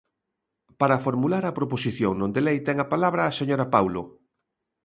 Para 0.79 1.01
formular 1.05 1.43
a 1.45 1.55
proposición 1.59 2.13
non 2.17 2.33
de 2.35 2.41
lei, 2.47 2.57
ten 2.67 2.77
a 2.83 2.89
palabra 2.93 3.21
a 3.23 3.35
señora 3.39 3.65
Paulo. 3.75 4.01